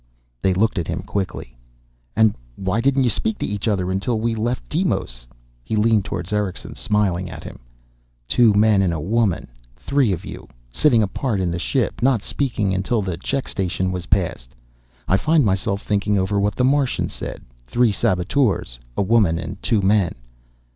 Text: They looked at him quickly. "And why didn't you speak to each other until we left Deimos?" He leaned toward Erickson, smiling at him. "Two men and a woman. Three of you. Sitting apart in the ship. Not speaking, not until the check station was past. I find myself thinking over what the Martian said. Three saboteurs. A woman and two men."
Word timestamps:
They 0.41 0.55
looked 0.55 0.79
at 0.79 0.87
him 0.87 1.03
quickly. 1.03 1.55
"And 2.15 2.33
why 2.55 2.81
didn't 2.81 3.03
you 3.03 3.09
speak 3.11 3.37
to 3.37 3.45
each 3.45 3.67
other 3.67 3.91
until 3.91 4.19
we 4.19 4.33
left 4.33 4.67
Deimos?" 4.67 5.27
He 5.63 5.75
leaned 5.75 6.05
toward 6.05 6.33
Erickson, 6.33 6.73
smiling 6.73 7.29
at 7.29 7.43
him. 7.43 7.59
"Two 8.27 8.51
men 8.55 8.81
and 8.81 8.91
a 8.93 8.99
woman. 8.99 9.47
Three 9.77 10.11
of 10.11 10.25
you. 10.25 10.47
Sitting 10.71 11.03
apart 11.03 11.39
in 11.39 11.51
the 11.51 11.59
ship. 11.59 12.01
Not 12.01 12.23
speaking, 12.23 12.69
not 12.69 12.77
until 12.77 13.03
the 13.03 13.15
check 13.15 13.47
station 13.47 13.91
was 13.91 14.07
past. 14.07 14.55
I 15.07 15.17
find 15.17 15.45
myself 15.45 15.83
thinking 15.83 16.17
over 16.17 16.39
what 16.39 16.55
the 16.55 16.65
Martian 16.65 17.07
said. 17.07 17.43
Three 17.67 17.91
saboteurs. 17.91 18.79
A 18.97 19.03
woman 19.03 19.37
and 19.37 19.61
two 19.61 19.83
men." 19.83 20.15